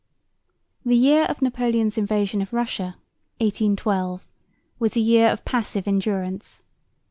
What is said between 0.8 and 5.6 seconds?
The year of Napoleon's invasion of Russia, 1812, was a year of